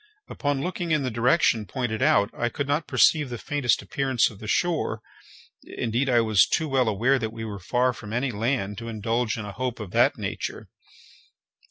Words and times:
Upon 0.27 0.61
looking 0.63 0.89
in 0.89 1.03
the 1.03 1.11
direction 1.11 1.67
pointed 1.67 2.01
out, 2.01 2.31
I 2.35 2.49
could 2.49 2.67
not 2.67 2.87
perceive 2.87 3.29
the 3.29 3.37
faintest 3.37 3.83
appearance 3.83 4.31
of 4.31 4.39
the 4.39 4.47
shore—indeed, 4.47 6.09
I 6.09 6.21
was 6.21 6.47
too 6.47 6.67
well 6.67 6.89
aware 6.89 7.19
that 7.19 7.31
we 7.31 7.45
were 7.45 7.59
far 7.59 7.93
from 7.93 8.11
any 8.11 8.31
land 8.31 8.79
to 8.79 8.87
indulge 8.87 9.37
in 9.37 9.45
a 9.45 9.51
hope 9.51 9.79
of 9.79 9.91
that 9.91 10.17
nature. 10.17 10.69